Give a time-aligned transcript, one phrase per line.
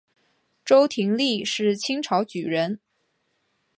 [0.65, 2.79] 周廷励是清朝举人。